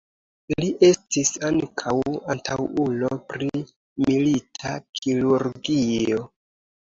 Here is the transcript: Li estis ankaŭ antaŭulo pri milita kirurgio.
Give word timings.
Li 0.63 0.67
estis 0.85 1.31
ankaŭ 1.49 1.91
antaŭulo 2.35 3.11
pri 3.33 3.49
milita 4.07 4.73
kirurgio. 5.01 6.25